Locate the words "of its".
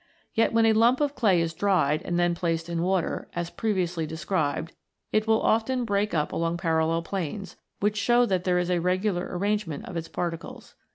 9.85-10.07